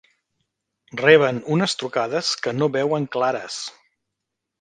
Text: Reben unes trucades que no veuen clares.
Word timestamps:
Reben 1.01 1.41
unes 1.55 1.75
trucades 1.81 2.31
que 2.47 2.53
no 2.63 2.71
veuen 2.77 3.05
clares. 3.17 3.59